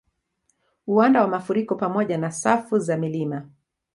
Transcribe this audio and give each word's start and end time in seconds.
Uwanda 0.87 1.21
wa 1.21 1.27
mafuriko 1.27 1.75
pamoja 1.75 2.17
na 2.17 2.31
safu 2.31 2.79
za 2.79 2.97
milima 2.97 3.49